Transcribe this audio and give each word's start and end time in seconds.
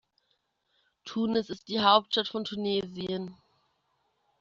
Tunis 1.05 1.51
ist 1.51 1.67
die 1.67 1.81
Hauptstadt 1.81 2.27
von 2.27 2.43
Tunesien. 2.43 3.37